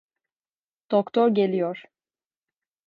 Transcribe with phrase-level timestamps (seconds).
[0.91, 1.85] Doktor geliyor.